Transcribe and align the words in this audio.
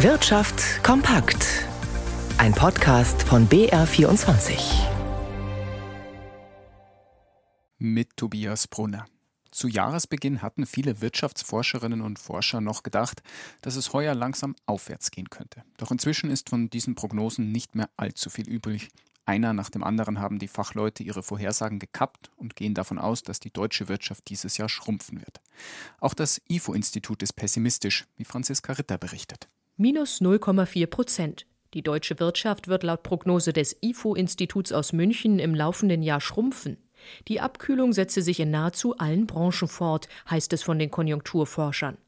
Wirtschaft 0.00 0.84
kompakt. 0.84 1.64
Ein 2.36 2.52
Podcast 2.52 3.22
von 3.22 3.48
BR24. 3.48 4.58
Mit 7.78 8.14
Tobias 8.14 8.68
Brunner. 8.68 9.06
Zu 9.50 9.68
Jahresbeginn 9.68 10.42
hatten 10.42 10.66
viele 10.66 11.00
Wirtschaftsforscherinnen 11.00 12.02
und 12.02 12.18
Forscher 12.18 12.60
noch 12.60 12.82
gedacht, 12.82 13.22
dass 13.62 13.76
es 13.76 13.94
heuer 13.94 14.14
langsam 14.14 14.54
aufwärts 14.66 15.10
gehen 15.10 15.30
könnte. 15.30 15.62
Doch 15.78 15.90
inzwischen 15.90 16.28
ist 16.28 16.50
von 16.50 16.68
diesen 16.68 16.94
Prognosen 16.94 17.50
nicht 17.50 17.74
mehr 17.74 17.88
allzu 17.96 18.28
viel 18.28 18.50
übrig. 18.50 18.90
Einer 19.24 19.54
nach 19.54 19.70
dem 19.70 19.82
anderen 19.82 20.20
haben 20.20 20.38
die 20.38 20.46
Fachleute 20.46 21.04
ihre 21.04 21.22
Vorhersagen 21.22 21.78
gekappt 21.78 22.30
und 22.36 22.54
gehen 22.54 22.74
davon 22.74 22.98
aus, 22.98 23.22
dass 23.22 23.40
die 23.40 23.50
deutsche 23.50 23.88
Wirtschaft 23.88 24.28
dieses 24.28 24.58
Jahr 24.58 24.68
schrumpfen 24.68 25.22
wird. 25.22 25.40
Auch 26.00 26.12
das 26.12 26.42
IFO-Institut 26.50 27.22
ist 27.22 27.32
pessimistisch, 27.32 28.04
wie 28.18 28.26
Franziska 28.26 28.74
Ritter 28.74 28.98
berichtet. 28.98 29.48
Minus 29.78 30.22
0,4 30.22 30.86
Prozent. 30.86 31.46
Die 31.74 31.82
deutsche 31.82 32.18
Wirtschaft 32.18 32.66
wird 32.66 32.82
laut 32.82 33.02
Prognose 33.02 33.52
des 33.52 33.76
IFO-Instituts 33.82 34.72
aus 34.72 34.94
München 34.94 35.38
im 35.38 35.54
laufenden 35.54 36.02
Jahr 36.02 36.22
schrumpfen. 36.22 36.78
Die 37.28 37.42
Abkühlung 37.42 37.92
setze 37.92 38.22
sich 38.22 38.40
in 38.40 38.50
nahezu 38.50 38.96
allen 38.96 39.26
Branchen 39.26 39.68
fort, 39.68 40.08
heißt 40.30 40.54
es 40.54 40.62
von 40.62 40.78
den 40.78 40.90
Konjunkturforschern. 40.90 41.98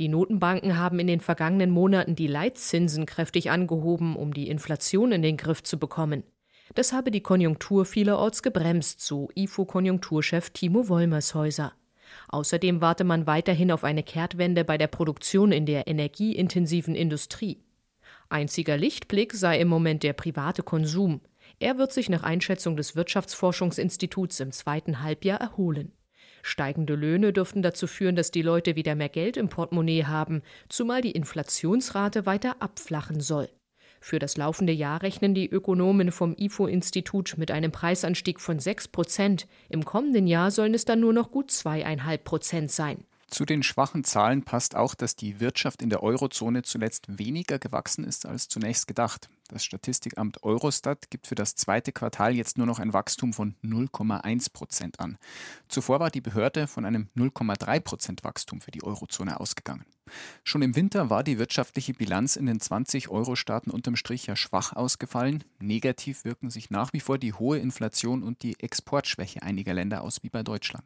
Die 0.00 0.08
Notenbanken 0.08 0.78
haben 0.78 0.98
in 0.98 1.06
den 1.06 1.20
vergangenen 1.20 1.70
Monaten 1.70 2.16
die 2.16 2.26
Leitzinsen 2.26 3.06
kräftig 3.06 3.52
angehoben, 3.52 4.16
um 4.16 4.34
die 4.34 4.48
Inflation 4.48 5.12
in 5.12 5.22
den 5.22 5.36
Griff 5.36 5.62
zu 5.62 5.78
bekommen. 5.78 6.24
Das 6.74 6.92
habe 6.92 7.12
die 7.12 7.22
Konjunktur 7.22 7.84
vielerorts 7.84 8.42
gebremst, 8.42 9.00
so 9.00 9.30
IFO-Konjunkturchef 9.36 10.50
Timo 10.50 10.88
Wollmershäuser. 10.88 11.72
Außerdem 12.28 12.80
warte 12.80 13.04
man 13.04 13.26
weiterhin 13.26 13.70
auf 13.70 13.84
eine 13.84 14.02
Kehrtwende 14.02 14.64
bei 14.64 14.78
der 14.78 14.86
Produktion 14.86 15.52
in 15.52 15.66
der 15.66 15.86
energieintensiven 15.86 16.94
Industrie. 16.94 17.62
Einziger 18.28 18.76
Lichtblick 18.76 19.32
sei 19.32 19.60
im 19.60 19.68
Moment 19.68 20.02
der 20.02 20.12
private 20.12 20.62
Konsum. 20.62 21.20
Er 21.58 21.78
wird 21.78 21.92
sich 21.92 22.08
nach 22.08 22.22
Einschätzung 22.22 22.76
des 22.76 22.96
Wirtschaftsforschungsinstituts 22.96 24.40
im 24.40 24.52
zweiten 24.52 25.02
Halbjahr 25.02 25.40
erholen. 25.40 25.92
Steigende 26.42 26.94
Löhne 26.94 27.32
dürften 27.32 27.62
dazu 27.62 27.86
führen, 27.86 28.14
dass 28.14 28.30
die 28.30 28.42
Leute 28.42 28.76
wieder 28.76 28.94
mehr 28.94 29.08
Geld 29.08 29.36
im 29.36 29.48
Portemonnaie 29.48 30.04
haben, 30.04 30.42
zumal 30.68 31.00
die 31.00 31.10
Inflationsrate 31.10 32.26
weiter 32.26 32.56
abflachen 32.60 33.20
soll. 33.20 33.48
Für 34.06 34.20
das 34.20 34.36
laufende 34.36 34.72
Jahr 34.72 35.02
rechnen 35.02 35.34
die 35.34 35.50
Ökonomen 35.50 36.12
vom 36.12 36.36
IFO-Institut 36.38 37.34
mit 37.38 37.50
einem 37.50 37.72
Preisanstieg 37.72 38.38
von 38.40 38.60
6 38.60 38.86
Prozent. 38.86 39.48
Im 39.68 39.84
kommenden 39.84 40.28
Jahr 40.28 40.52
sollen 40.52 40.74
es 40.74 40.84
dann 40.84 41.00
nur 41.00 41.12
noch 41.12 41.32
gut 41.32 41.50
zweieinhalb 41.50 42.22
Prozent 42.22 42.70
sein. 42.70 42.98
Zu 43.28 43.44
den 43.44 43.64
schwachen 43.64 44.04
Zahlen 44.04 44.44
passt 44.44 44.76
auch, 44.76 44.94
dass 44.94 45.16
die 45.16 45.40
Wirtschaft 45.40 45.82
in 45.82 45.90
der 45.90 46.02
Eurozone 46.02 46.62
zuletzt 46.62 47.18
weniger 47.18 47.58
gewachsen 47.58 48.04
ist 48.04 48.24
als 48.24 48.48
zunächst 48.48 48.86
gedacht. 48.86 49.28
Das 49.48 49.64
Statistikamt 49.64 50.42
Eurostat 50.44 51.10
gibt 51.10 51.26
für 51.26 51.34
das 51.34 51.56
zweite 51.56 51.92
Quartal 51.92 52.34
jetzt 52.34 52.56
nur 52.56 52.66
noch 52.66 52.78
ein 52.78 52.92
Wachstum 52.92 53.32
von 53.32 53.56
0,1 53.64 54.52
Prozent 54.52 55.00
an. 55.00 55.18
Zuvor 55.68 55.98
war 55.98 56.10
die 56.10 56.20
Behörde 56.20 56.66
von 56.68 56.84
einem 56.84 57.08
0,3 57.16 57.80
Prozent 57.80 58.24
Wachstum 58.24 58.60
für 58.60 58.70
die 58.70 58.84
Eurozone 58.84 59.40
ausgegangen. 59.40 59.84
Schon 60.44 60.62
im 60.62 60.76
Winter 60.76 61.10
war 61.10 61.24
die 61.24 61.38
wirtschaftliche 61.38 61.94
Bilanz 61.94 62.36
in 62.36 62.46
den 62.46 62.60
20 62.60 63.08
Euro-Staaten 63.08 63.70
unterm 63.70 63.96
Strich 63.96 64.26
ja 64.26 64.36
schwach 64.36 64.72
ausgefallen. 64.72 65.42
Negativ 65.58 66.24
wirken 66.24 66.50
sich 66.50 66.70
nach 66.70 66.92
wie 66.92 67.00
vor 67.00 67.18
die 67.18 67.32
hohe 67.32 67.58
Inflation 67.58 68.22
und 68.22 68.42
die 68.42 68.58
Exportschwäche 68.60 69.42
einiger 69.42 69.74
Länder 69.74 70.02
aus 70.02 70.22
wie 70.22 70.30
bei 70.30 70.44
Deutschland. 70.44 70.84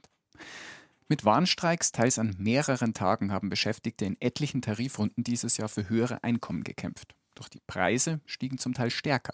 Mit 1.11 1.25
Warnstreiks 1.25 1.91
teils 1.91 2.21
an 2.21 2.37
mehreren 2.39 2.95
Tagen 2.95 3.33
haben 3.33 3.49
Beschäftigte 3.49 4.05
in 4.05 4.17
etlichen 4.21 4.63
Tarifrunden 4.63 5.25
dieses 5.25 5.57
Jahr 5.57 5.69
für 5.69 5.89
höhere 5.89 6.23
Einkommen 6.23 6.63
gekämpft. 6.63 7.17
Doch 7.35 7.49
die 7.49 7.59
Preise 7.67 8.21
stiegen 8.27 8.59
zum 8.59 8.75
Teil 8.75 8.93
stärker. 8.93 9.33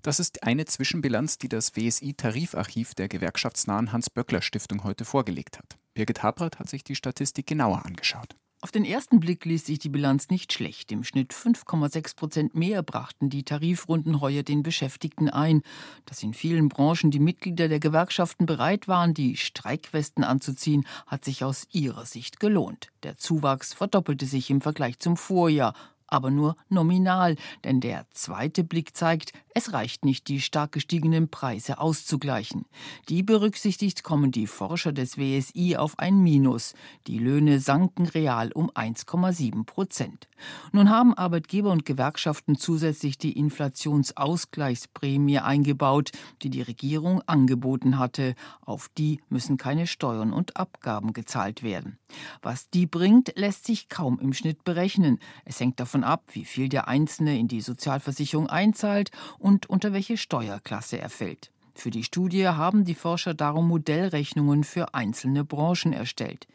Das 0.00 0.20
ist 0.20 0.42
eine 0.42 0.64
Zwischenbilanz, 0.64 1.36
die 1.36 1.50
das 1.50 1.76
WSI-Tarifarchiv 1.76 2.94
der 2.94 3.08
gewerkschaftsnahen 3.08 3.92
Hans-Böckler-Stiftung 3.92 4.84
heute 4.84 5.04
vorgelegt 5.04 5.58
hat. 5.58 5.76
Birgit 5.92 6.22
Habrat 6.22 6.58
hat 6.58 6.70
sich 6.70 6.82
die 6.82 6.96
Statistik 6.96 7.46
genauer 7.46 7.84
angeschaut. 7.84 8.34
Auf 8.64 8.70
den 8.70 8.84
ersten 8.84 9.18
Blick 9.18 9.44
liest 9.44 9.66
sich 9.66 9.80
die 9.80 9.88
Bilanz 9.88 10.28
nicht 10.28 10.52
schlecht. 10.52 10.92
Im 10.92 11.02
Schnitt 11.02 11.32
5,6 11.32 12.14
Prozent 12.14 12.54
mehr 12.54 12.84
brachten 12.84 13.28
die 13.28 13.42
Tarifrunden 13.42 14.20
heuer 14.20 14.44
den 14.44 14.62
Beschäftigten 14.62 15.28
ein. 15.28 15.62
Dass 16.06 16.22
in 16.22 16.32
vielen 16.32 16.68
Branchen 16.68 17.10
die 17.10 17.18
Mitglieder 17.18 17.66
der 17.66 17.80
Gewerkschaften 17.80 18.46
bereit 18.46 18.86
waren, 18.86 19.14
die 19.14 19.36
Streikwesten 19.36 20.22
anzuziehen, 20.22 20.86
hat 21.08 21.24
sich 21.24 21.42
aus 21.42 21.66
ihrer 21.72 22.06
Sicht 22.06 22.38
gelohnt. 22.38 22.92
Der 23.02 23.16
Zuwachs 23.16 23.74
verdoppelte 23.74 24.26
sich 24.26 24.48
im 24.48 24.60
Vergleich 24.60 25.00
zum 25.00 25.16
Vorjahr 25.16 25.74
aber 26.12 26.30
nur 26.30 26.56
nominal, 26.68 27.36
denn 27.64 27.80
der 27.80 28.06
zweite 28.12 28.64
Blick 28.64 28.96
zeigt, 28.96 29.32
es 29.54 29.72
reicht 29.72 30.04
nicht, 30.04 30.26
die 30.28 30.40
stark 30.40 30.72
gestiegenen 30.72 31.28
Preise 31.28 31.78
auszugleichen. 31.78 32.64
Die 33.08 33.22
berücksichtigt 33.22 34.02
kommen 34.02 34.32
die 34.32 34.46
Forscher 34.46 34.92
des 34.92 35.16
WSI 35.18 35.76
auf 35.76 35.98
ein 35.98 36.22
Minus. 36.22 36.74
Die 37.06 37.18
Löhne 37.18 37.60
sanken 37.60 38.06
real 38.06 38.50
um 38.52 38.70
1,7 38.70 39.64
Prozent. 39.64 40.28
Nun 40.72 40.90
haben 40.90 41.14
Arbeitgeber 41.14 41.70
und 41.70 41.84
Gewerkschaften 41.84 42.56
zusätzlich 42.56 43.18
die 43.18 43.32
Inflationsausgleichsprämie 43.32 45.40
eingebaut, 45.40 46.12
die 46.42 46.50
die 46.50 46.62
Regierung 46.62 47.20
angeboten 47.26 47.98
hatte. 47.98 48.34
Auf 48.62 48.88
die 48.96 49.20
müssen 49.28 49.58
keine 49.58 49.86
Steuern 49.86 50.32
und 50.32 50.56
Abgaben 50.56 51.12
gezahlt 51.12 51.62
werden. 51.62 51.98
Was 52.40 52.68
die 52.68 52.86
bringt, 52.86 53.34
lässt 53.36 53.66
sich 53.66 53.90
kaum 53.90 54.18
im 54.18 54.32
Schnitt 54.32 54.64
berechnen. 54.64 55.18
Es 55.44 55.60
hängt 55.60 55.78
davon 55.78 56.01
davon 56.02 56.04
ab, 56.04 56.24
wie 56.32 56.44
viel 56.44 56.68
der 56.68 56.88
Einzelne 56.88 57.38
in 57.38 57.48
die 57.48 57.60
Sozialversicherung 57.60 58.48
einzahlt 58.48 59.10
und 59.38 59.68
unter 59.70 59.92
welche 59.92 60.16
Steuerklasse 60.16 60.98
er 60.98 61.10
fällt. 61.10 61.50
Für 61.74 61.90
die 61.90 62.04
Studie 62.04 62.46
haben 62.48 62.84
die 62.84 62.94
Forscher 62.94 63.32
darum 63.32 63.66
Modellrechnungen 63.66 64.62
für 64.62 64.92
einzelne 64.92 65.42
Branchen 65.42 65.94
erstellt. 65.94 66.46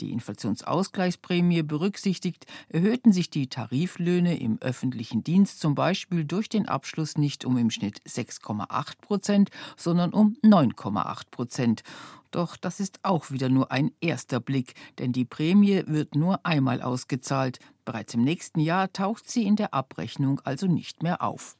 Die 0.00 0.12
Inflationsausgleichsprämie 0.12 1.62
berücksichtigt, 1.62 2.44
erhöhten 2.68 3.10
sich 3.10 3.30
die 3.30 3.46
Tariflöhne 3.46 4.38
im 4.38 4.58
öffentlichen 4.60 5.24
Dienst 5.24 5.60
zum 5.60 5.74
Beispiel 5.74 6.24
durch 6.24 6.50
den 6.50 6.68
Abschluss 6.68 7.16
nicht 7.16 7.46
um 7.46 7.56
im 7.56 7.70
Schnitt 7.70 8.02
6,8 8.06 8.98
Prozent, 9.00 9.50
sondern 9.78 10.12
um 10.12 10.36
9,8 10.42 11.22
Prozent. 11.30 11.82
Doch 12.30 12.58
das 12.58 12.80
ist 12.80 12.98
auch 13.02 13.30
wieder 13.30 13.48
nur 13.48 13.72
ein 13.72 13.92
erster 14.02 14.40
Blick, 14.40 14.74
denn 14.98 15.12
die 15.12 15.24
Prämie 15.24 15.84
wird 15.86 16.14
nur 16.14 16.44
einmal 16.44 16.82
ausgezahlt. 16.82 17.60
Bereits 17.86 18.14
im 18.14 18.22
nächsten 18.22 18.58
Jahr 18.58 18.92
taucht 18.92 19.30
sie 19.30 19.46
in 19.46 19.54
der 19.54 19.72
Abrechnung 19.72 20.40
also 20.40 20.66
nicht 20.66 21.04
mehr 21.04 21.22
auf. 21.22 21.56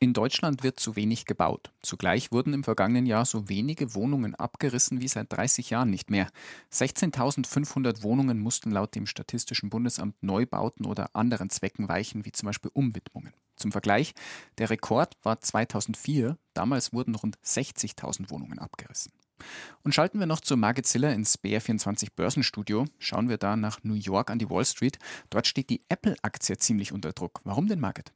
In 0.00 0.12
Deutschland 0.12 0.62
wird 0.62 0.78
zu 0.78 0.96
wenig 0.96 1.24
gebaut. 1.24 1.72
Zugleich 1.80 2.30
wurden 2.30 2.52
im 2.52 2.62
vergangenen 2.62 3.06
Jahr 3.06 3.24
so 3.24 3.48
wenige 3.48 3.94
Wohnungen 3.94 4.34
abgerissen 4.34 5.00
wie 5.00 5.08
seit 5.08 5.32
30 5.32 5.70
Jahren 5.70 5.88
nicht 5.88 6.10
mehr. 6.10 6.28
16.500 6.72 8.02
Wohnungen 8.02 8.38
mussten 8.38 8.70
laut 8.70 8.94
dem 8.94 9.06
Statistischen 9.06 9.70
Bundesamt 9.70 10.22
Neubauten 10.22 10.84
oder 10.84 11.08
anderen 11.14 11.48
Zwecken 11.48 11.88
weichen, 11.88 12.26
wie 12.26 12.32
zum 12.32 12.48
Beispiel 12.48 12.70
Umwidmungen. 12.74 13.32
Zum 13.56 13.72
Vergleich, 13.72 14.12
der 14.58 14.68
Rekord 14.68 15.16
war 15.22 15.40
2004. 15.40 16.36
Damals 16.52 16.92
wurden 16.92 17.14
rund 17.14 17.38
60.000 17.38 18.28
Wohnungen 18.28 18.58
abgerissen. 18.58 19.12
Und 19.82 19.94
schalten 19.94 20.18
wir 20.18 20.26
noch 20.26 20.40
zu 20.40 20.56
Margit 20.56 20.86
Ziller 20.86 21.12
ins 21.12 21.38
BR24 21.38 22.08
Börsenstudio. 22.14 22.86
Schauen 22.98 23.28
wir 23.28 23.38
da 23.38 23.56
nach 23.56 23.82
New 23.82 23.94
York 23.94 24.30
an 24.30 24.38
die 24.38 24.48
Wall 24.48 24.64
Street. 24.64 24.98
Dort 25.30 25.46
steht 25.46 25.70
die 25.70 25.82
Apple-Aktie 25.88 26.56
ziemlich 26.56 26.92
unter 26.92 27.12
Druck. 27.12 27.40
Warum 27.44 27.66
denn, 27.66 27.80
Margit? 27.80 28.12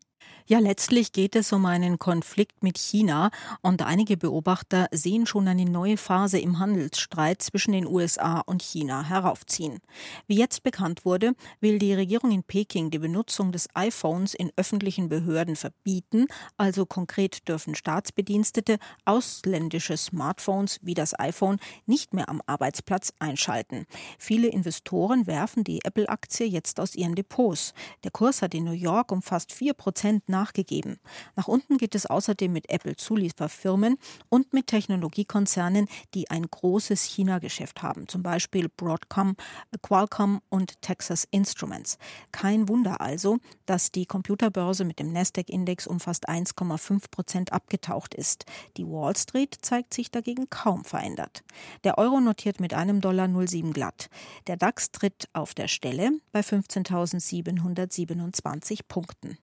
Ja, 0.48 0.60
letztlich 0.60 1.10
geht 1.10 1.34
es 1.34 1.52
um 1.52 1.66
einen 1.66 1.98
Konflikt 1.98 2.62
mit 2.62 2.78
China 2.78 3.32
und 3.62 3.82
einige 3.82 4.16
Beobachter 4.16 4.86
sehen 4.92 5.26
schon 5.26 5.48
eine 5.48 5.64
neue 5.64 5.96
Phase 5.96 6.38
im 6.38 6.60
Handelsstreit 6.60 7.42
zwischen 7.42 7.72
den 7.72 7.84
USA 7.84 8.42
und 8.46 8.62
China 8.62 9.02
heraufziehen. 9.02 9.80
Wie 10.28 10.38
jetzt 10.38 10.62
bekannt 10.62 11.04
wurde, 11.04 11.32
will 11.60 11.80
die 11.80 11.94
Regierung 11.94 12.30
in 12.30 12.44
Peking 12.44 12.92
die 12.92 13.00
Benutzung 13.00 13.50
des 13.50 13.68
iPhones 13.74 14.34
in 14.34 14.52
öffentlichen 14.54 15.08
Behörden 15.08 15.56
verbieten, 15.56 16.28
also 16.56 16.86
konkret 16.86 17.48
dürfen 17.48 17.74
Staatsbedienstete 17.74 18.78
ausländische 19.04 19.96
Smartphones 19.96 20.78
wie 20.80 20.94
das 20.94 21.18
iPhone 21.18 21.58
nicht 21.86 22.14
mehr 22.14 22.28
am 22.28 22.40
Arbeitsplatz 22.46 23.12
einschalten. 23.18 23.84
Viele 24.16 24.46
Investoren 24.46 25.26
werfen 25.26 25.64
die 25.64 25.84
Apple-Aktie 25.84 26.46
jetzt 26.46 26.78
aus 26.78 26.94
ihren 26.94 27.16
Depots. 27.16 27.74
Der 28.04 28.12
Kurs 28.12 28.42
hat 28.42 28.54
in 28.54 28.62
New 28.62 28.70
York 28.70 29.10
um 29.10 29.22
fast 29.22 29.52
vier 29.52 29.74
Prozent 29.74 30.15
Prozent 30.16 30.28
nachgegeben. 30.28 30.98
Nach 31.34 31.48
unten 31.48 31.78
geht 31.78 31.94
es 31.94 32.04
außerdem 32.06 32.52
mit 32.52 32.68
Apple-Zulieferfirmen 32.70 33.96
und 34.28 34.52
mit 34.52 34.66
Technologiekonzernen, 34.68 35.88
die 36.14 36.30
ein 36.30 36.46
großes 36.46 37.02
China-Geschäft 37.04 37.82
haben, 37.82 38.06
zum 38.08 38.22
Beispiel 38.22 38.68
Broadcom, 38.68 39.36
Qualcomm 39.82 40.40
und 40.48 40.80
Texas 40.82 41.26
Instruments. 41.30 41.98
Kein 42.32 42.68
Wunder 42.68 43.00
also, 43.00 43.38
dass 43.66 43.92
die 43.92 44.06
Computerbörse 44.06 44.84
mit 44.84 44.98
dem 44.98 45.12
Nasdaq-Index 45.12 45.86
um 45.86 46.00
fast 46.00 46.28
1,5 46.28 47.08
Prozent 47.10 47.52
abgetaucht 47.52 48.14
ist. 48.14 48.46
Die 48.76 48.86
Wall 48.86 49.16
Street 49.16 49.56
zeigt 49.62 49.94
sich 49.94 50.10
dagegen 50.10 50.50
kaum 50.50 50.84
verändert. 50.84 51.44
Der 51.84 51.98
Euro 51.98 52.20
notiert 52.20 52.58
mit 52.60 52.74
einem 52.74 53.00
Dollar 53.00 53.26
0,7 53.26 53.72
glatt. 53.72 54.10
Der 54.46 54.56
DAX 54.56 54.92
tritt 54.92 55.28
auf 55.32 55.54
der 55.54 55.68
Stelle 55.68 56.10
bei 56.32 56.40
15.727 56.40 58.80
Punkten. 58.88 59.34